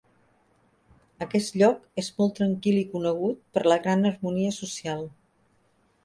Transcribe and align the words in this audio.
Aquest 1.25 1.57
lloc 1.63 1.83
és 2.03 2.09
molt 2.21 2.33
tranquil 2.39 2.79
i 2.79 2.85
conegut 2.93 3.43
per 3.57 3.63
la 3.67 3.77
gran 3.83 4.09
harmonia 4.11 4.55
social. 4.57 5.05